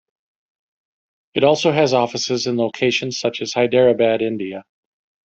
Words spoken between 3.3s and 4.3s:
as Hyderabad,